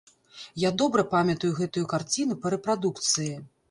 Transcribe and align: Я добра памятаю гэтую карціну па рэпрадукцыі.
Я 0.61 0.71
добра 0.83 1.05
памятаю 1.13 1.53
гэтую 1.61 1.87
карціну 1.95 2.43
па 2.43 2.47
рэпрадукцыі. 2.59 3.35